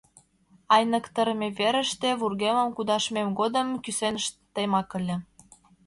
[0.75, 5.15] —Айныктарыме верыште вургемым кудашмем годым кӱсеныштемак ыле...